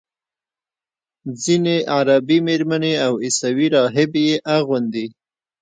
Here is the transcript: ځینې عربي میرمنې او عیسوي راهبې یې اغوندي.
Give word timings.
ځینې 1.43 1.75
عربي 1.95 2.37
میرمنې 2.47 2.93
او 3.05 3.13
عیسوي 3.23 3.67
راهبې 3.75 4.21
یې 4.29 4.37
اغوندي. 4.55 5.07